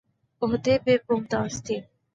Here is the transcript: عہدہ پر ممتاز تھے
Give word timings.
عہدہ 0.41 0.75
پر 0.85 0.97
ممتاز 1.09 1.53
تھے 1.65 1.77